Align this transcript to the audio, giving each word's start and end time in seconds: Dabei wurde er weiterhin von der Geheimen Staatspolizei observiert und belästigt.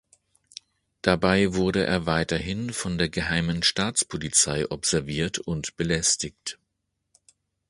Dabei 1.03 1.53
wurde 1.53 1.85
er 1.85 2.07
weiterhin 2.07 2.73
von 2.73 2.97
der 2.97 3.07
Geheimen 3.09 3.61
Staatspolizei 3.61 4.67
observiert 4.67 5.37
und 5.37 5.77
belästigt. 5.77 6.57